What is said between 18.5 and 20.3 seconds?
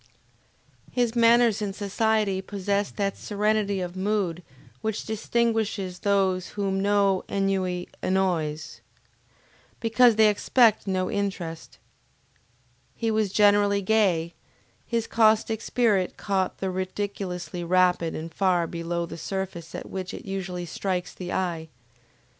below the surface at which it